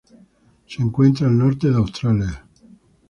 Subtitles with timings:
[0.65, 2.43] Se encuentra al norte de Australia.